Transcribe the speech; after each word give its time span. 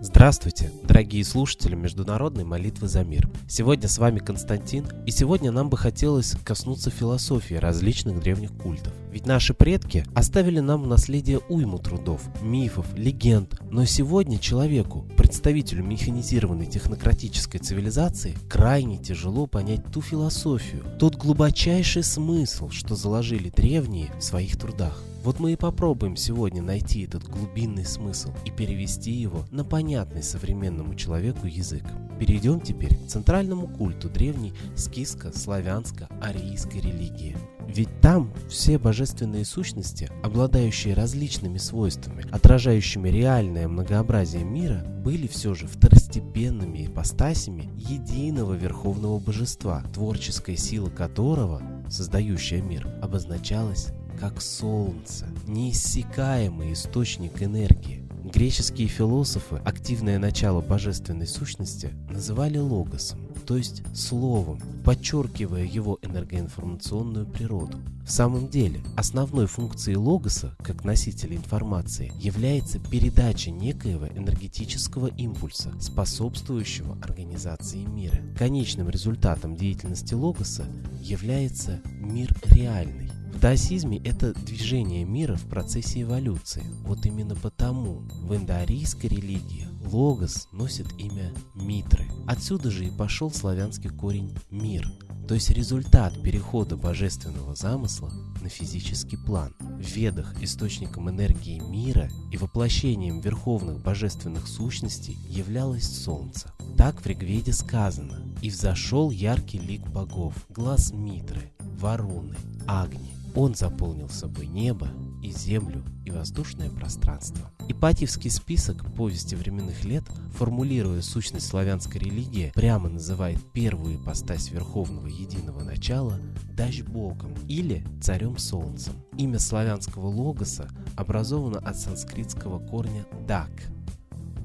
Здравствуйте, 0.00 0.70
дорогие 0.84 1.24
слушатели 1.24 1.74
Международной 1.74 2.44
молитвы 2.44 2.86
за 2.86 3.02
мир. 3.02 3.28
Сегодня 3.48 3.88
с 3.88 3.98
вами 3.98 4.20
Константин, 4.20 4.86
и 5.06 5.10
сегодня 5.10 5.50
нам 5.50 5.70
бы 5.70 5.76
хотелось 5.76 6.36
коснуться 6.44 6.90
философии 6.90 7.54
различных 7.54 8.20
древних 8.20 8.52
культов. 8.52 8.92
Ведь 9.10 9.26
наши 9.26 9.54
предки 9.54 10.04
оставили 10.14 10.60
нам 10.60 10.82
в 10.82 10.86
наследие 10.86 11.40
уйму 11.48 11.78
трудов, 11.78 12.22
мифов, 12.42 12.86
легенд, 12.96 13.60
но 13.70 13.84
сегодня 13.84 14.38
человеку, 14.38 15.04
представителю 15.16 15.84
механизированной 15.84 16.66
технократической 16.66 17.58
цивилизации, 17.58 18.36
крайне 18.48 18.98
тяжело 18.98 19.46
понять 19.46 19.84
ту 19.92 20.00
философию, 20.00 20.84
тот 20.98 21.16
глубочайший 21.16 22.04
смысл, 22.04 22.70
что 22.70 22.94
заложили 22.94 23.50
древние 23.50 24.10
в 24.18 24.22
своих 24.22 24.56
трудах. 24.56 25.02
Вот 25.22 25.38
мы 25.38 25.52
и 25.52 25.56
попробуем 25.56 26.16
сегодня 26.16 26.62
найти 26.62 27.04
этот 27.04 27.24
глубинный 27.24 27.84
смысл 27.84 28.32
и 28.46 28.50
перевести 28.50 29.10
его 29.10 29.44
на 29.50 29.64
понятный 29.64 30.22
современному 30.22 30.94
человеку 30.94 31.46
язык. 31.46 31.84
Перейдем 32.18 32.60
теперь 32.60 32.96
к 32.96 33.06
центральному 33.06 33.68
культу 33.68 34.08
древней 34.08 34.54
скиско-славянско-арийской 34.76 36.80
религии. 36.80 37.36
Ведь 37.72 38.00
там 38.00 38.32
все 38.48 38.78
божественные 38.78 39.44
сущности, 39.44 40.10
обладающие 40.24 40.92
различными 40.92 41.58
свойствами, 41.58 42.26
отражающими 42.32 43.08
реальное 43.08 43.68
многообразие 43.68 44.42
мира, 44.42 44.84
были 45.04 45.28
все 45.28 45.54
же 45.54 45.68
второстепенными 45.68 46.86
ипостасями 46.86 47.70
единого 47.76 48.54
верховного 48.54 49.20
божества, 49.20 49.84
творческая 49.94 50.56
сила 50.56 50.90
которого, 50.90 51.62
создающая 51.88 52.60
мир, 52.60 52.88
обозначалась 53.00 53.88
как 54.18 54.42
солнце, 54.42 55.28
неиссякаемый 55.46 56.72
источник 56.72 57.40
энергии. 57.40 58.02
Греческие 58.24 58.88
философы 58.88 59.62
активное 59.64 60.18
начало 60.18 60.60
божественной 60.60 61.26
сущности 61.26 61.90
называли 62.10 62.58
логосом, 62.58 63.29
то 63.40 63.56
есть 63.56 63.82
словом, 63.94 64.60
подчеркивая 64.84 65.64
его 65.64 65.98
энергоинформационную 66.02 67.26
природу. 67.26 67.78
В 68.06 68.12
самом 68.12 68.48
деле, 68.48 68.80
основной 68.96 69.46
функцией 69.46 69.96
логоса, 69.96 70.56
как 70.62 70.84
носителя 70.84 71.36
информации, 71.36 72.12
является 72.18 72.78
передача 72.78 73.50
некоего 73.50 74.06
энергетического 74.06 75.08
импульса, 75.08 75.72
способствующего 75.80 76.98
организации 77.02 77.84
мира. 77.84 78.20
Конечным 78.36 78.88
результатом 78.88 79.56
деятельности 79.56 80.14
логоса 80.14 80.66
является 81.00 81.80
мир 82.00 82.34
реальный, 82.50 83.10
в 83.32 83.42
даосизме 83.42 83.98
это 84.04 84.34
движение 84.34 85.04
мира 85.04 85.34
в 85.34 85.44
процессе 85.44 86.02
эволюции. 86.02 86.62
Вот 86.82 87.06
именно 87.06 87.34
потому 87.34 88.02
в 88.22 88.34
индоарийской 88.34 89.08
религии 89.08 89.66
логос 89.80 90.48
носит 90.52 90.86
имя 90.98 91.32
Митры. 91.54 92.08
Отсюда 92.26 92.70
же 92.70 92.86
и 92.86 92.90
пошел 92.90 93.30
славянский 93.30 93.90
корень 93.90 94.36
«мир», 94.50 94.90
то 95.30 95.34
есть 95.34 95.50
результат 95.50 96.20
перехода 96.22 96.76
божественного 96.76 97.54
замысла 97.54 98.10
на 98.42 98.48
физический 98.48 99.16
план. 99.16 99.54
В 99.60 99.86
Ведах 99.94 100.42
источником 100.42 101.08
энергии 101.08 101.60
мира 101.60 102.10
и 102.32 102.36
воплощением 102.36 103.20
верховных 103.20 103.80
божественных 103.80 104.48
сущностей 104.48 105.16
являлось 105.28 105.88
Солнце. 105.88 106.52
Так 106.76 107.00
в 107.00 107.06
Ригведе 107.06 107.52
сказано 107.52 108.24
«И 108.42 108.50
взошел 108.50 109.10
яркий 109.10 109.60
лик 109.60 109.86
богов, 109.88 110.34
глаз 110.48 110.92
Митры, 110.92 111.52
Варуны, 111.78 112.34
Агни, 112.66 113.14
он 113.36 113.54
заполнил 113.54 114.08
собой 114.08 114.48
небо 114.48 114.88
и 115.22 115.30
землю 115.30 115.82
и 116.04 116.10
воздушное 116.10 116.70
пространство. 116.70 117.50
Ипатьевский 117.68 118.30
список 118.30 118.84
повести 118.94 119.34
временных 119.34 119.84
лет, 119.84 120.04
формулируя 120.34 121.02
сущность 121.02 121.46
славянской 121.46 122.00
религии, 122.00 122.52
прямо 122.54 122.88
называет 122.88 123.38
первую 123.52 123.96
ипостась 123.96 124.50
Верховного 124.50 125.06
Единого 125.06 125.62
Начала 125.62 126.18
Дашь-Богом 126.56 127.34
или 127.48 127.84
Царем 128.02 128.38
Солнцем. 128.38 128.94
Имя 129.16 129.38
славянского 129.38 130.06
логоса 130.06 130.68
образовано 130.96 131.58
от 131.58 131.76
санскритского 131.76 132.58
корня 132.58 133.06
«дак», 133.26 133.50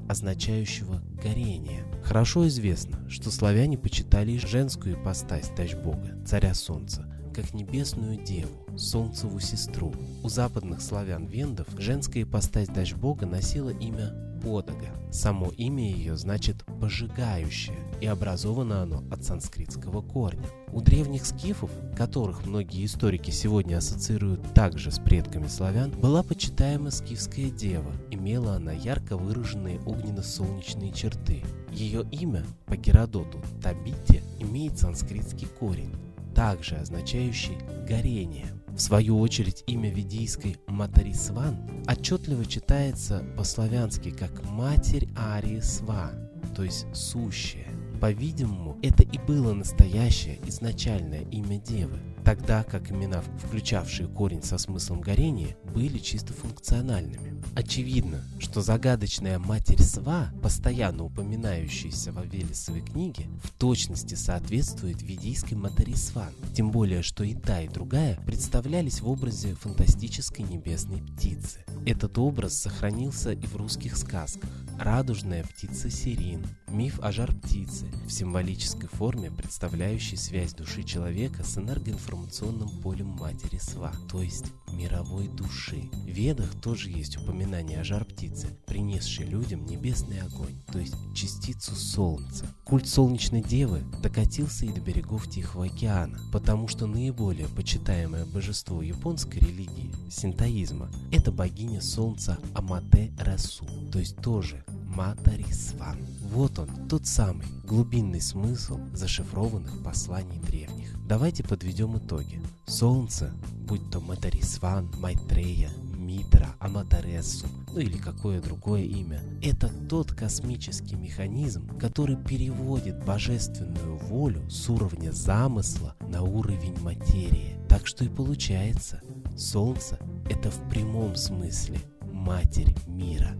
означающего 0.08 1.02
горение. 1.22 1.84
Хорошо 2.04 2.46
известно, 2.46 3.08
что 3.08 3.30
славяне 3.30 3.76
почитали 3.76 4.38
женскую 4.38 4.94
ипостась 4.94 5.50
Дашь-Бога, 5.56 6.24
Царя 6.24 6.54
Солнца, 6.54 7.12
как 7.36 7.52
небесную 7.52 8.16
деву, 8.16 8.48
солнцеву 8.78 9.38
сестру. 9.40 9.92
У 10.24 10.28
западных 10.30 10.80
славян-вендов 10.80 11.66
женская 11.76 12.22
ипостась 12.22 12.68
дочь 12.68 12.94
бога 12.94 13.26
носила 13.26 13.68
имя 13.68 14.14
Подога. 14.42 14.88
Само 15.12 15.50
имя 15.56 15.90
ее 15.90 16.16
значит 16.16 16.64
«пожигающая», 16.80 17.76
и 18.00 18.06
образовано 18.06 18.82
оно 18.82 19.04
от 19.10 19.24
санскритского 19.24 20.00
корня. 20.00 20.46
У 20.72 20.80
древних 20.80 21.26
скифов, 21.26 21.70
которых 21.96 22.46
многие 22.46 22.86
историки 22.86 23.30
сегодня 23.30 23.76
ассоциируют 23.76 24.54
также 24.54 24.90
с 24.90 24.98
предками 24.98 25.46
славян, 25.46 25.90
была 25.90 26.22
почитаема 26.22 26.90
скифская 26.90 27.50
дева. 27.50 27.92
Имела 28.10 28.54
она 28.54 28.72
ярко 28.72 29.16
выраженные 29.18 29.80
огненно-солнечные 29.80 30.92
черты. 30.92 31.42
Ее 31.70 32.06
имя 32.12 32.44
по 32.64 32.76
Геродоту 32.76 33.42
Табите 33.62 34.22
имеет 34.38 34.78
санскритский 34.78 35.48
корень 35.58 35.92
также 36.36 36.76
означающий 36.76 37.56
«горение». 37.88 38.46
В 38.68 38.78
свою 38.78 39.18
очередь 39.20 39.64
имя 39.66 39.90
ведийской 39.90 40.58
Матарисван 40.66 41.56
отчетливо 41.88 42.44
читается 42.44 43.24
по-славянски 43.38 44.10
как 44.10 44.44
«матерь 44.44 45.08
Арисва», 45.16 46.10
то 46.54 46.62
есть 46.62 46.86
«сущая». 46.92 47.68
По-видимому, 48.02 48.78
это 48.82 49.02
и 49.02 49.18
было 49.18 49.54
настоящее 49.54 50.38
изначальное 50.46 51.22
имя 51.30 51.58
Девы, 51.58 51.98
тогда 52.26 52.64
как 52.64 52.90
имена, 52.90 53.22
включавшие 53.46 54.08
корень 54.08 54.42
со 54.42 54.58
смыслом 54.58 55.00
горения, 55.00 55.56
были 55.72 55.98
чисто 55.98 56.32
функциональными. 56.32 57.40
Очевидно, 57.54 58.20
что 58.40 58.62
загадочная 58.62 59.38
Матерь 59.38 59.80
Сва, 59.80 60.32
постоянно 60.42 61.04
упоминающаяся 61.04 62.10
в 62.10 62.18
Авелисовой 62.18 62.80
книге, 62.80 63.28
в 63.44 63.52
точности 63.52 64.16
соответствует 64.16 65.02
ведийской 65.02 65.56
Матери 65.56 65.94
Сван, 65.94 66.32
тем 66.52 66.72
более, 66.72 67.02
что 67.02 67.22
и 67.22 67.32
та, 67.32 67.62
и 67.62 67.68
другая 67.68 68.18
представлялись 68.26 69.02
в 69.02 69.08
образе 69.08 69.54
фантастической 69.54 70.44
небесной 70.44 71.02
птицы. 71.02 71.64
Этот 71.86 72.18
образ 72.18 72.58
сохранился 72.58 73.30
и 73.30 73.46
в 73.46 73.54
русских 73.54 73.96
сказках. 73.96 74.50
Радужная 74.78 75.42
птица 75.42 75.90
Сирин, 75.90 76.46
миф 76.68 77.00
о 77.00 77.10
жар-птице, 77.10 77.86
в 78.06 78.10
символической 78.10 78.88
форме 78.88 79.30
представляющий 79.30 80.18
связь 80.18 80.52
души 80.52 80.82
человека 80.82 81.44
с 81.44 81.56
энергоинформационным 81.56 82.68
полем 82.82 83.06
Матери 83.06 83.56
Сва, 83.56 83.92
то 84.10 84.20
есть 84.20 84.52
мировой 84.72 85.28
души. 85.28 85.90
В 85.92 86.08
Ведах 86.08 86.54
тоже 86.60 86.90
есть 86.90 87.16
упоминание 87.16 87.80
о 87.80 87.84
жар-птице, 87.84 88.48
принесшей 88.66 89.26
людям 89.26 89.64
небесный 89.66 90.20
огонь, 90.20 90.56
то 90.72 90.78
есть 90.78 90.94
частицу 91.14 91.74
солнца. 91.74 92.46
Культ 92.64 92.88
солнечной 92.88 93.42
девы 93.42 93.82
докатился 94.02 94.66
и 94.66 94.72
до 94.72 94.80
берегов 94.80 95.28
Тихого 95.28 95.66
океана, 95.66 96.18
потому 96.32 96.68
что 96.68 96.86
наиболее 96.86 97.48
почитаемое 97.48 98.24
божество 98.26 98.82
японской 98.82 99.38
религии– 99.38 99.94
синтоизма– 100.10 100.90
это 101.12 101.32
богиня 101.32 101.80
солнца 101.80 102.38
Амате 102.54 103.12
Расу, 103.18 103.66
то 103.92 103.98
есть 103.98 104.16
тоже 104.16 104.64
Матарисван. 104.96 105.98
Вот 106.32 106.58
он, 106.58 106.88
тот 106.88 107.06
самый 107.06 107.46
глубинный 107.66 108.20
смысл 108.20 108.78
зашифрованных 108.92 109.82
посланий 109.82 110.38
древних. 110.38 110.96
Давайте 111.06 111.42
подведем 111.42 111.98
итоги. 111.98 112.40
Солнце, 112.66 113.32
будь 113.66 113.90
то 113.90 114.00
Матарисван, 114.00 114.90
Майтрея, 114.98 115.70
Митра, 115.96 116.54
Аматаресу, 116.60 117.46
ну 117.72 117.80
или 117.80 117.98
какое 117.98 118.40
другое 118.40 118.82
имя, 118.82 119.20
это 119.42 119.68
тот 119.88 120.12
космический 120.12 120.94
механизм, 120.94 121.76
который 121.78 122.16
переводит 122.16 123.04
божественную 123.04 123.96
волю 123.96 124.48
с 124.48 124.68
уровня 124.70 125.10
замысла 125.10 125.96
на 126.00 126.22
уровень 126.22 126.78
материи. 126.80 127.58
Так 127.68 127.88
что 127.88 128.04
и 128.04 128.08
получается, 128.08 129.02
Солнце– 129.36 129.98
это 130.30 130.50
в 130.50 130.70
прямом 130.70 131.16
смысле 131.16 131.80
Матерь 132.00 132.74
мира. 132.86 133.36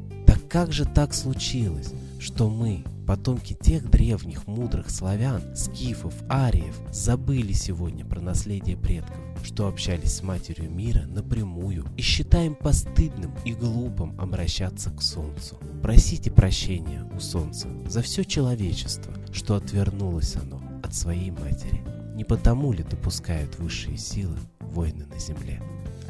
Как 0.57 0.73
же 0.73 0.87
так 0.87 1.13
случилось, 1.13 1.93
что 2.19 2.49
мы, 2.49 2.83
потомки 3.07 3.53
тех 3.53 3.91
древних 3.91 4.47
мудрых 4.47 4.89
славян, 4.89 5.55
скифов, 5.55 6.15
ариев, 6.31 6.81
забыли 6.91 7.53
сегодня 7.53 8.07
про 8.07 8.23
наследие 8.23 8.79
предков? 8.79 9.19
что 9.45 9.69
общались 9.69 10.15
с 10.15 10.23
Матерью 10.23 10.71
мира 10.71 11.03
напрямую 11.09 11.85
и 11.99 12.01
считаем 12.01 12.55
постыдным 12.55 13.35
и 13.45 13.53
глупым 13.53 14.19
обращаться 14.19 14.89
к 14.89 15.03
Солнцу. 15.03 15.59
Просите 15.83 16.31
прощения 16.31 17.07
у 17.15 17.21
Солнца 17.21 17.69
за 17.87 18.01
все 18.01 18.25
человечество, 18.25 19.13
что 19.35 19.57
отвернулось 19.57 20.37
оно 20.37 20.63
от 20.83 20.95
своей 20.95 21.33
Матери. 21.33 21.85
Не 22.15 22.25
потому 22.25 22.73
ли 22.73 22.83
допускают 22.83 23.59
высшие 23.59 23.99
силы 23.99 24.39
войны 24.61 25.05
на 25.05 25.19
Земле? 25.19 25.61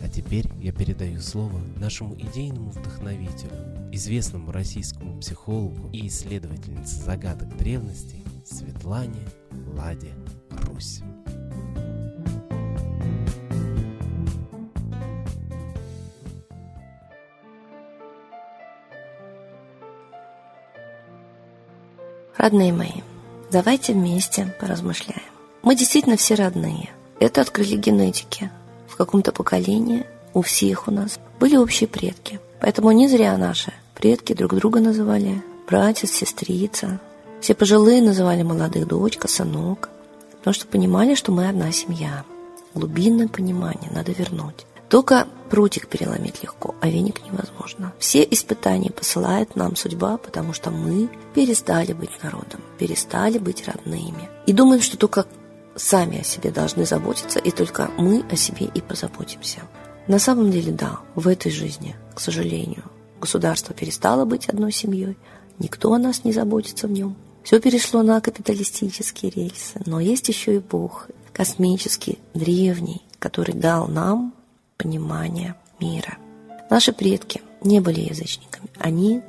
А 0.02 0.08
теперь 0.08 0.48
я 0.60 0.70
передаю 0.72 1.20
слово 1.20 1.58
нашему 1.76 2.14
идейному 2.14 2.70
вдохновителю, 2.70 3.75
известному 3.96 4.52
российскому 4.52 5.18
психологу 5.20 5.90
и 5.92 6.06
исследовательнице 6.06 6.96
загадок 6.96 7.56
древности 7.56 8.22
Светлане 8.44 9.26
Ладе 9.74 10.12
Русь. 10.50 11.00
Родные 22.36 22.72
мои, 22.72 22.90
давайте 23.50 23.94
вместе 23.94 24.54
поразмышляем. 24.60 25.22
Мы 25.62 25.74
действительно 25.74 26.16
все 26.16 26.34
родные. 26.34 26.90
Это 27.18 27.40
открыли 27.40 27.76
генетики. 27.76 28.50
В 28.86 28.96
каком-то 28.96 29.32
поколении 29.32 30.06
у 30.34 30.42
всех 30.42 30.86
у 30.86 30.90
нас 30.90 31.18
были 31.40 31.56
общие 31.56 31.88
предки. 31.88 32.38
Поэтому 32.60 32.92
не 32.92 33.08
зря 33.08 33.36
наши 33.36 33.72
предки 33.96 34.34
друг 34.34 34.54
друга 34.54 34.80
называли 34.80 35.42
братец, 35.66 36.12
сестрица. 36.12 37.00
Все 37.40 37.54
пожилые 37.54 38.02
называли 38.02 38.42
молодых 38.42 38.86
дочка, 38.86 39.26
сынок. 39.26 39.88
Потому 40.38 40.54
что 40.54 40.66
понимали, 40.66 41.14
что 41.14 41.32
мы 41.32 41.48
одна 41.48 41.72
семья. 41.72 42.24
Глубинное 42.74 43.26
понимание 43.26 43.90
надо 43.92 44.12
вернуть. 44.12 44.66
Только 44.88 45.26
прутик 45.50 45.88
переломить 45.88 46.42
легко, 46.42 46.74
а 46.80 46.88
веник 46.88 47.24
невозможно. 47.24 47.92
Все 47.98 48.22
испытания 48.22 48.90
посылает 48.90 49.56
нам 49.56 49.74
судьба, 49.74 50.18
потому 50.18 50.52
что 50.52 50.70
мы 50.70 51.08
перестали 51.34 51.92
быть 51.92 52.22
народом, 52.22 52.60
перестали 52.78 53.38
быть 53.38 53.66
родными. 53.66 54.28
И 54.46 54.52
думаем, 54.52 54.82
что 54.82 54.96
только 54.96 55.26
сами 55.74 56.20
о 56.20 56.24
себе 56.24 56.50
должны 56.50 56.86
заботиться, 56.86 57.38
и 57.40 57.50
только 57.50 57.90
мы 57.98 58.24
о 58.30 58.36
себе 58.36 58.66
и 58.72 58.80
позаботимся. 58.80 59.62
На 60.06 60.20
самом 60.20 60.52
деле, 60.52 60.70
да, 60.70 61.00
в 61.16 61.26
этой 61.26 61.50
жизни, 61.50 61.96
к 62.14 62.20
сожалению, 62.20 62.84
государство 63.26 63.74
перестало 63.74 64.24
быть 64.24 64.48
одной 64.48 64.70
семьей, 64.70 65.16
никто 65.58 65.92
о 65.92 65.98
нас 65.98 66.22
не 66.22 66.32
заботится 66.32 66.86
в 66.86 66.92
нем. 66.92 67.16
Все 67.42 67.60
перешло 67.60 68.02
на 68.02 68.20
капиталистические 68.20 69.32
рельсы, 69.32 69.80
но 69.84 69.98
есть 69.98 70.28
еще 70.28 70.56
и 70.56 70.60
Бог, 70.60 71.08
космический, 71.32 72.18
древний, 72.34 73.02
который 73.18 73.54
дал 73.54 73.88
нам 73.88 74.32
понимания 74.76 75.56
мира. 75.80 76.18
Наши 76.70 76.92
предки 76.92 77.42
не 77.62 77.80
были 77.80 78.00
язычниками, 78.00 78.68
они 78.78 79.22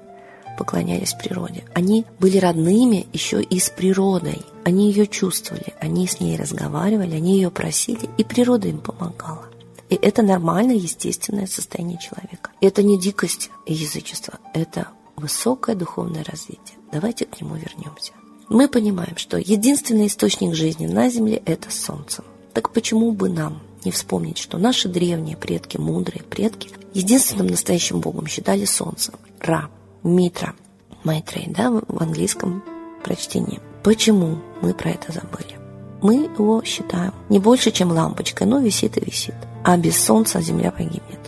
поклонялись 0.59 1.13
природе. 1.13 1.63
Они 1.73 2.05
были 2.19 2.37
родными 2.37 3.07
еще 3.13 3.41
и 3.41 3.59
с 3.59 3.69
природой. 3.69 4.41
Они 4.63 4.91
ее 4.91 5.07
чувствовали, 5.07 5.73
они 5.79 6.07
с 6.07 6.19
ней 6.19 6.37
разговаривали, 6.37 7.15
они 7.15 7.35
ее 7.35 7.51
просили, 7.51 8.09
и 8.17 8.23
природа 8.23 8.67
им 8.67 8.79
помогала. 8.79 9.46
И 9.89 9.95
это 9.95 10.21
нормальное, 10.21 10.75
естественное 10.75 11.47
состояние 11.47 11.97
человека. 11.97 12.51
Это 12.61 12.83
не 12.83 12.99
дикость 12.99 13.49
и 13.65 13.73
язычество, 13.73 14.39
это 14.53 14.89
высокое 15.15 15.75
духовное 15.75 16.23
развитие. 16.23 16.77
Давайте 16.91 17.25
к 17.25 17.39
нему 17.41 17.55
вернемся. 17.55 18.13
Мы 18.49 18.67
понимаем, 18.67 19.17
что 19.17 19.37
единственный 19.37 20.07
источник 20.07 20.55
жизни 20.55 20.87
на 20.87 21.09
Земле– 21.09 21.41
это 21.45 21.69
Солнце. 21.71 22.23
Так 22.53 22.71
почему 22.71 23.11
бы 23.11 23.29
нам 23.29 23.61
не 23.83 23.91
вспомнить, 23.91 24.37
что 24.37 24.57
наши 24.57 24.87
древние 24.89 25.37
предки, 25.37 25.77
мудрые 25.77 26.23
предки, 26.23 26.71
единственным 26.93 27.47
настоящим 27.47 27.99
богом 27.99 28.27
считали 28.27 28.65
солнце, 28.65 29.13
Ра, 29.39 29.69
Митра, 30.03 30.55
Майтрей, 31.03 31.47
да, 31.47 31.71
в 31.71 32.01
английском 32.01 32.63
прочтении. 33.03 33.59
Почему 33.83 34.39
мы 34.61 34.73
про 34.73 34.91
это 34.91 35.11
забыли? 35.11 35.57
Мы 36.01 36.25
его 36.37 36.63
считаем 36.63 37.13
не 37.29 37.39
больше, 37.39 37.71
чем 37.71 37.91
лампочкой, 37.91 38.47
но 38.47 38.59
висит 38.59 38.97
и 38.97 39.05
висит. 39.05 39.35
А 39.67 39.75
без 39.75 40.01
солнца 40.01 40.39
Земля 40.39 40.71
погибнет. 40.71 41.19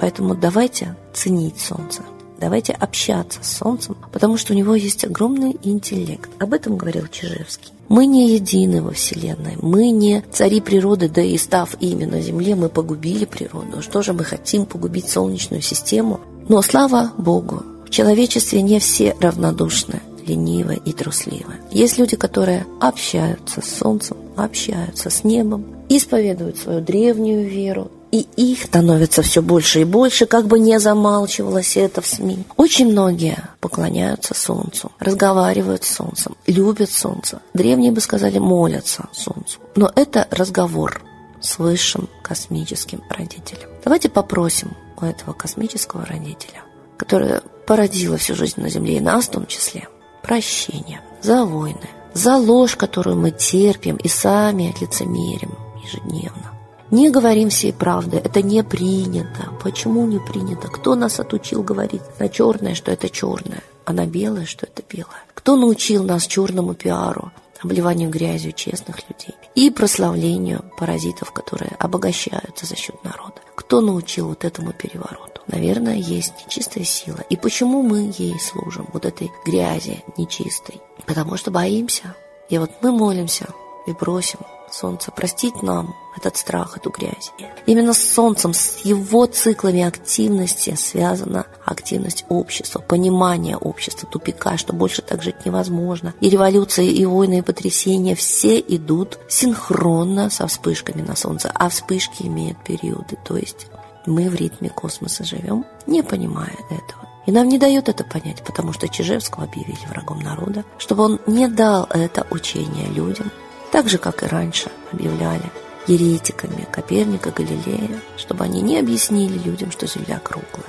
Поэтому 0.00 0.36
давайте 0.36 0.94
ценить 1.12 1.58
солнце. 1.58 2.02
Давайте 2.38 2.72
общаться 2.72 3.40
с 3.42 3.56
Солнцем, 3.56 3.96
потому 4.12 4.36
что 4.36 4.52
у 4.52 4.56
него 4.56 4.76
есть 4.76 5.04
огромный 5.04 5.56
интеллект. 5.64 6.30
Об 6.38 6.54
этом 6.54 6.76
говорил 6.76 7.08
Чижевский. 7.08 7.72
Мы 7.88 8.06
не 8.06 8.30
едины 8.30 8.80
во 8.80 8.92
Вселенной, 8.92 9.56
мы 9.60 9.90
не 9.90 10.22
цари 10.30 10.60
природы, 10.60 11.08
да 11.08 11.20
и 11.20 11.36
став 11.36 11.74
ими 11.80 12.04
на 12.04 12.20
Земле, 12.20 12.54
мы 12.54 12.68
погубили 12.68 13.24
природу. 13.24 13.82
Что 13.82 14.02
же 14.02 14.12
мы 14.12 14.22
хотим 14.22 14.66
погубить 14.66 15.08
Солнечную 15.08 15.60
систему? 15.60 16.20
Но 16.48 16.62
слава 16.62 17.10
Богу, 17.18 17.64
в 17.84 17.90
человечестве 17.90 18.62
не 18.62 18.78
все 18.78 19.16
равнодушны, 19.18 20.00
ленивы 20.24 20.80
и 20.84 20.92
трусливы. 20.92 21.54
Есть 21.72 21.98
люди, 21.98 22.16
которые 22.16 22.64
общаются 22.80 23.60
с 23.60 23.78
Солнцем, 23.78 24.16
общаются 24.44 25.10
с 25.10 25.24
небом, 25.24 25.64
исповедуют 25.88 26.58
свою 26.58 26.80
древнюю 26.80 27.48
веру, 27.48 27.90
и 28.10 28.26
их 28.36 28.64
становится 28.64 29.22
все 29.22 29.40
больше 29.40 29.82
и 29.82 29.84
больше, 29.84 30.26
как 30.26 30.46
бы 30.46 30.58
не 30.58 30.78
замалчивалось 30.80 31.76
это 31.76 32.00
в 32.00 32.06
СМИ. 32.06 32.44
Очень 32.56 32.90
многие 32.90 33.38
поклоняются 33.60 34.34
Солнцу, 34.34 34.90
разговаривают 34.98 35.84
с 35.84 35.94
Солнцем, 35.94 36.36
любят 36.46 36.90
Солнце. 36.90 37.40
Древние 37.54 37.92
бы 37.92 38.00
сказали, 38.00 38.38
молятся 38.38 39.08
Солнцу. 39.12 39.60
Но 39.76 39.92
это 39.94 40.26
разговор 40.30 41.02
с 41.40 41.58
высшим 41.58 42.08
космическим 42.22 43.02
родителем. 43.08 43.68
Давайте 43.84 44.08
попросим 44.08 44.76
у 45.00 45.04
этого 45.04 45.32
космического 45.32 46.04
родителя, 46.04 46.62
который 46.96 47.40
породила 47.66 48.16
всю 48.16 48.34
жизнь 48.34 48.60
на 48.60 48.68
Земле 48.68 48.96
и 48.96 49.00
нас 49.00 49.26
в 49.26 49.30
том 49.30 49.46
числе, 49.46 49.88
прощения 50.22 51.00
за 51.22 51.44
войны, 51.44 51.88
за 52.14 52.36
ложь, 52.36 52.76
которую 52.76 53.16
мы 53.16 53.30
терпим 53.30 53.96
и 53.96 54.08
сами 54.08 54.74
лицемерим 54.80 55.56
ежедневно 55.84 56.60
не 56.90 57.10
говорим 57.10 57.50
всей 57.50 57.72
правды, 57.72 58.16
это 58.16 58.42
не 58.42 58.62
принято. 58.62 59.50
Почему 59.62 60.06
не 60.06 60.18
принято? 60.18 60.68
Кто 60.68 60.94
нас 60.94 61.20
отучил 61.20 61.62
говорить 61.62 62.02
на 62.18 62.28
черное, 62.28 62.74
что 62.74 62.90
это 62.90 63.08
черное, 63.08 63.62
а 63.84 63.92
на 63.92 64.06
белое, 64.06 64.44
что 64.44 64.66
это 64.66 64.82
белое? 64.88 65.22
Кто 65.34 65.56
научил 65.56 66.02
нас 66.04 66.26
черному 66.26 66.74
пиару, 66.74 67.30
обливанию 67.62 68.10
грязью 68.10 68.52
честных 68.52 69.08
людей 69.08 69.36
и 69.54 69.70
прославлению 69.70 70.64
паразитов, 70.78 71.32
которые 71.32 71.76
обогащаются 71.78 72.66
за 72.66 72.76
счет 72.76 73.02
народа? 73.04 73.40
Кто 73.54 73.80
научил 73.80 74.28
вот 74.28 74.44
этому 74.44 74.72
перевороту? 74.72 75.29
Наверное, 75.52 75.96
есть 75.96 76.32
нечистая 76.46 76.84
сила. 76.84 77.20
И 77.28 77.36
почему 77.36 77.82
мы 77.82 78.12
ей 78.16 78.38
служим, 78.38 78.88
вот 78.92 79.04
этой 79.04 79.30
грязи 79.44 80.04
нечистой? 80.16 80.80
Потому 81.06 81.36
что 81.36 81.50
боимся. 81.50 82.14
И 82.48 82.58
вот 82.58 82.70
мы 82.82 82.92
молимся 82.92 83.46
и 83.86 83.92
просим 83.92 84.38
Солнце 84.72 85.10
простить 85.10 85.62
нам 85.62 85.96
этот 86.16 86.36
страх, 86.36 86.76
эту 86.76 86.90
грязь. 86.90 87.32
Именно 87.66 87.92
с 87.92 88.12
Солнцем, 88.12 88.54
с 88.54 88.84
его 88.84 89.26
циклами 89.26 89.82
активности 89.82 90.74
связана 90.76 91.46
активность 91.64 92.24
общества, 92.28 92.80
понимание 92.80 93.56
общества, 93.56 94.08
тупика, 94.08 94.56
что 94.56 94.72
больше 94.72 95.02
так 95.02 95.22
жить 95.22 95.44
невозможно. 95.44 96.14
И 96.20 96.28
революции, 96.28 96.88
и 96.88 97.04
войны, 97.04 97.38
и 97.38 97.42
потрясения 97.42 98.14
все 98.14 98.60
идут 98.60 99.18
синхронно 99.28 100.30
со 100.30 100.46
вспышками 100.46 101.02
на 101.02 101.16
Солнце, 101.16 101.50
а 101.52 101.68
вспышки 101.68 102.22
имеют 102.22 102.62
периоды, 102.62 103.18
то 103.24 103.36
есть 103.36 103.66
мы 104.06 104.28
в 104.28 104.34
ритме 104.34 104.70
космоса 104.70 105.24
живем, 105.24 105.64
не 105.86 106.02
понимая 106.02 106.56
этого. 106.70 107.08
И 107.26 107.32
нам 107.32 107.48
не 107.48 107.58
дает 107.58 107.88
это 107.88 108.02
понять, 108.02 108.42
потому 108.42 108.72
что 108.72 108.88
Чижевского 108.88 109.44
объявили 109.44 109.86
врагом 109.88 110.20
народа, 110.20 110.64
чтобы 110.78 111.04
он 111.04 111.20
не 111.26 111.48
дал 111.48 111.86
это 111.90 112.26
учение 112.30 112.86
людям, 112.88 113.30
так 113.70 113.88
же, 113.88 113.98
как 113.98 114.22
и 114.22 114.26
раньше 114.26 114.70
объявляли 114.92 115.50
еретиками 115.86 116.66
Коперника, 116.70 117.30
Галилея, 117.30 118.00
чтобы 118.16 118.44
они 118.44 118.62
не 118.62 118.78
объяснили 118.78 119.38
людям, 119.38 119.70
что 119.70 119.86
Земля 119.86 120.18
круглая. 120.18 120.66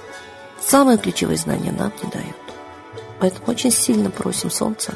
Самые 0.59 0.97
ключевые 0.97 1.37
знания 1.37 1.71
нам 1.71 1.91
не 2.03 2.09
дают. 2.09 2.35
Поэтому 3.19 3.47
очень 3.47 3.71
сильно 3.71 4.09
просим 4.09 4.49
Солнца 4.49 4.95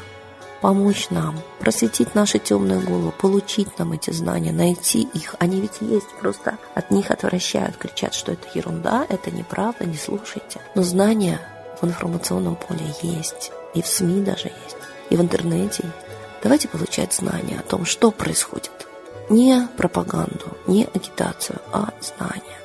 помочь 0.66 1.10
нам, 1.10 1.36
просветить 1.60 2.16
наши 2.16 2.40
темные 2.40 2.80
головы, 2.80 3.12
получить 3.12 3.78
нам 3.78 3.92
эти 3.92 4.10
знания, 4.10 4.50
найти 4.50 5.02
их. 5.14 5.36
Они 5.38 5.60
ведь 5.60 5.80
есть, 5.80 6.08
просто 6.20 6.58
от 6.74 6.90
них 6.90 7.12
отвращают, 7.12 7.76
кричат, 7.76 8.14
что 8.14 8.32
это 8.32 8.48
ерунда, 8.52 9.06
это 9.08 9.30
неправда, 9.30 9.84
не 9.84 9.96
слушайте. 9.96 10.60
Но 10.74 10.82
знания 10.82 11.38
в 11.80 11.86
информационном 11.86 12.56
поле 12.56 12.84
есть, 13.00 13.52
и 13.74 13.80
в 13.80 13.86
СМИ 13.86 14.22
даже 14.22 14.48
есть, 14.48 14.76
и 15.08 15.14
в 15.14 15.20
интернете 15.20 15.84
есть. 15.84 16.06
Давайте 16.42 16.66
получать 16.66 17.12
знания 17.12 17.60
о 17.60 17.62
том, 17.62 17.84
что 17.84 18.10
происходит. 18.10 18.88
Не 19.30 19.68
пропаганду, 19.76 20.56
не 20.66 20.88
агитацию, 20.92 21.60
а 21.72 21.90
знания. 22.00 22.55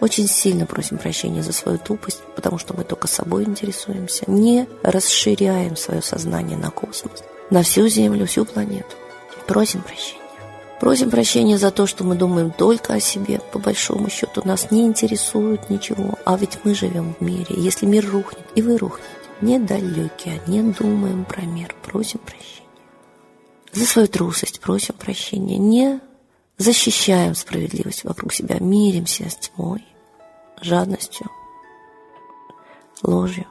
Очень 0.00 0.28
сильно 0.28 0.64
просим 0.64 0.96
прощения 0.96 1.42
за 1.42 1.52
свою 1.52 1.78
тупость, 1.78 2.22
потому 2.34 2.58
что 2.58 2.74
мы 2.74 2.84
только 2.84 3.06
собой 3.06 3.44
интересуемся. 3.44 4.24
Не 4.26 4.66
расширяем 4.82 5.76
свое 5.76 6.00
сознание 6.00 6.56
на 6.56 6.70
космос, 6.70 7.22
на 7.50 7.62
всю 7.62 7.86
Землю, 7.88 8.26
всю 8.26 8.46
планету. 8.46 8.96
Просим 9.46 9.82
прощения. 9.82 10.20
Просим 10.80 11.10
прощения 11.10 11.58
за 11.58 11.70
то, 11.70 11.86
что 11.86 12.04
мы 12.04 12.14
думаем 12.14 12.50
только 12.50 12.94
о 12.94 13.00
себе, 13.00 13.40
по 13.52 13.58
большому 13.58 14.08
счету. 14.08 14.40
Нас 14.46 14.70
не 14.70 14.86
интересует 14.86 15.68
ничего. 15.68 16.18
А 16.24 16.38
ведь 16.38 16.58
мы 16.64 16.74
живем 16.74 17.14
в 17.18 17.22
мире. 17.22 17.54
Если 17.56 17.84
мир 17.84 18.08
рухнет, 18.10 18.46
и 18.54 18.62
вы 18.62 18.78
рухнете, 18.78 19.04
недалекие, 19.42 20.40
не 20.46 20.62
думаем 20.62 21.26
про 21.26 21.42
мир, 21.42 21.74
просим 21.82 22.20
прощения. 22.20 22.66
За 23.74 23.84
свою 23.84 24.08
трусость 24.08 24.60
просим 24.60 24.94
прощения. 24.94 25.58
Не 25.58 26.00
защищаем 26.60 27.34
справедливость 27.34 28.04
вокруг 28.04 28.34
себя, 28.34 28.58
миримся 28.60 29.30
с 29.30 29.36
тьмой, 29.36 29.82
жадностью, 30.60 31.26
ложью. 33.02 33.46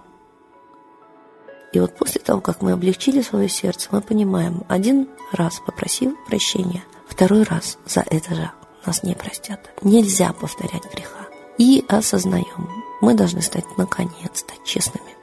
И 1.73 1.79
вот 1.79 1.95
после 1.97 2.21
того, 2.21 2.39
как 2.39 2.61
мы 2.61 2.71
облегчили 2.71 3.21
свое 3.21 3.49
сердце, 3.49 3.89
мы 3.91 4.01
понимаем, 4.01 4.63
один 4.69 5.09
раз 5.31 5.59
попросив 5.65 6.13
прощения, 6.27 6.83
второй 7.07 7.43
раз 7.43 7.79
за 7.85 8.01
это 8.01 8.35
же 8.35 8.51
нас 8.85 9.01
не 9.01 9.15
простят. 9.15 9.71
Нельзя 9.81 10.31
повторять 10.33 10.85
греха. 10.93 11.27
И 11.57 11.83
осознаем, 11.89 12.69
мы 13.01 13.15
должны 13.15 13.41
стать 13.41 13.65
наконец-то 13.77 14.53
честными. 14.65 15.15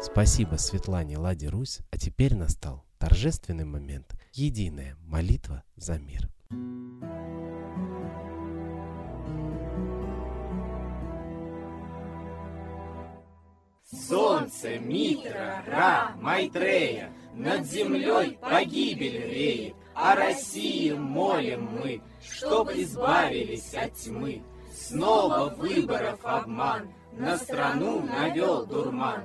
Спасибо 0.00 0.54
Светлане 0.56 1.18
Ладе 1.18 1.48
Русь, 1.48 1.80
а 1.90 1.98
теперь 1.98 2.36
настал 2.36 2.84
торжественный 2.98 3.64
момент. 3.64 4.14
Единая 4.32 4.96
молитва 5.00 5.64
за 5.76 5.98
мир. 5.98 6.28
Солнце, 13.90 14.78
Митра, 14.78 15.62
Ра, 15.66 16.12
Майтрея, 16.20 17.10
Над 17.34 17.64
землей 17.64 18.38
погибель 18.40 19.22
реет, 19.30 19.74
О 19.94 20.14
России 20.14 20.92
молим 20.92 21.68
мы, 21.72 22.02
Чтоб 22.22 22.70
избавились 22.70 23.72
от 23.74 23.94
тьмы. 23.94 24.42
Снова 24.74 25.54
выборов 25.56 26.20
обман, 26.22 26.88
На 27.12 27.38
страну 27.38 28.02
навел 28.02 28.66
дурман. 28.66 29.24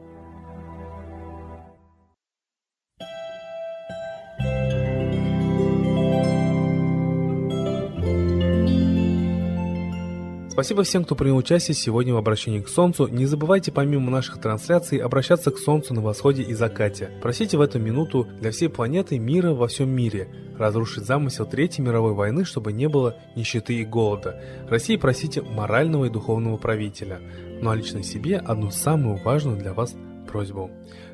Спасибо 10.51 10.83
всем, 10.83 11.05
кто 11.05 11.15
принял 11.15 11.37
участие 11.37 11.75
сегодня 11.75 12.13
в 12.13 12.17
обращении 12.17 12.59
к 12.59 12.67
Солнцу. 12.67 13.07
Не 13.07 13.25
забывайте 13.25 13.71
помимо 13.71 14.11
наших 14.11 14.41
трансляций 14.41 14.97
обращаться 14.97 15.49
к 15.49 15.57
Солнцу 15.57 15.93
на 15.93 16.01
восходе 16.01 16.43
и 16.43 16.53
закате. 16.53 17.09
Просите 17.21 17.57
в 17.57 17.61
эту 17.61 17.79
минуту 17.79 18.27
для 18.41 18.51
всей 18.51 18.67
планеты 18.67 19.17
мира 19.17 19.53
во 19.53 19.69
всем 19.69 19.89
мире, 19.89 20.27
разрушить 20.59 21.05
замысел 21.05 21.45
Третьей 21.45 21.85
мировой 21.85 22.13
войны, 22.13 22.43
чтобы 22.43 22.73
не 22.73 22.89
было 22.89 23.15
нищеты 23.37 23.75
и 23.75 23.85
голода. 23.85 24.43
России 24.67 24.97
просите 24.97 25.41
морального 25.41 26.05
и 26.05 26.09
духовного 26.09 26.57
правителя. 26.57 27.21
Ну 27.61 27.69
а 27.69 27.75
лично 27.75 28.03
себе 28.03 28.35
одну 28.35 28.71
самую 28.71 29.23
важную 29.23 29.57
для 29.57 29.71
вас 29.73 29.95
просьбу. 30.27 30.69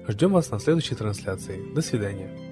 Ждем 0.08 0.34
вас 0.34 0.50
на 0.50 0.60
следующей 0.60 0.96
трансляции. 0.96 1.62
До 1.76 1.84
свидания. 1.84 2.47